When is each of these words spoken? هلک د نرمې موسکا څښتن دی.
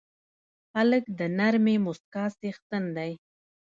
هلک 0.75 1.03
د 1.19 1.21
نرمې 1.37 1.75
موسکا 1.85 2.25
څښتن 2.39 2.83
دی. 2.97 3.11